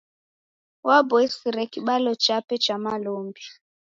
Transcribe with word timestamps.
Waboisire 0.87 1.63
kibalo 1.71 2.11
chape 2.23 2.55
cha 2.63 2.75
malombi. 2.83 3.43